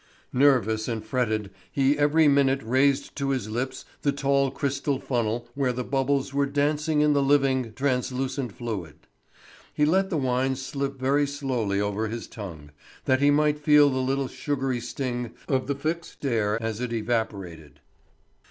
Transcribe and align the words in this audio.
Nervous 0.33 0.87
and 0.87 1.05
fretted, 1.05 1.51
he 1.71 1.95
every 1.95 2.27
minute 2.27 2.63
raised 2.63 3.15
to 3.17 3.29
his 3.29 3.51
lips 3.51 3.85
the 4.01 4.11
tall 4.11 4.49
crystal 4.49 4.97
funnel 4.99 5.47
where 5.53 5.71
the 5.71 5.83
bubbles 5.83 6.33
were 6.33 6.47
dancing 6.47 7.01
in 7.01 7.13
the 7.13 7.21
living, 7.21 7.71
translucent 7.75 8.51
fluid. 8.51 8.95
He 9.75 9.85
let 9.85 10.09
the 10.09 10.17
wine 10.17 10.55
slip 10.55 10.97
very 10.99 11.27
slowly 11.27 11.79
over 11.79 12.07
his 12.07 12.25
tongue, 12.25 12.71
that 13.05 13.21
he 13.21 13.29
might 13.29 13.59
feel 13.59 13.91
the 13.91 13.99
little 13.99 14.27
sugary 14.27 14.79
sting 14.79 15.33
of 15.47 15.67
the 15.67 15.75
fixed 15.75 16.25
air 16.25 16.57
as 16.59 16.81
it 16.81 16.91
evaporated. 16.91 17.79